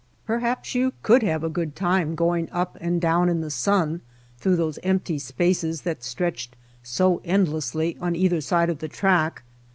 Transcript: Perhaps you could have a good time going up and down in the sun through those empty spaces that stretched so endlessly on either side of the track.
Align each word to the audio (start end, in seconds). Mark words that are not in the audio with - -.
Perhaps 0.25 0.73
you 0.73 0.93
could 1.03 1.21
have 1.21 1.43
a 1.43 1.47
good 1.47 1.75
time 1.75 2.15
going 2.15 2.49
up 2.51 2.75
and 2.81 2.99
down 2.99 3.29
in 3.29 3.41
the 3.41 3.51
sun 3.51 4.01
through 4.39 4.55
those 4.55 4.79
empty 4.81 5.19
spaces 5.19 5.83
that 5.83 6.03
stretched 6.03 6.55
so 6.81 7.21
endlessly 7.23 7.95
on 8.01 8.15
either 8.15 8.41
side 8.41 8.71
of 8.71 8.79
the 8.79 8.87
track. 8.87 9.43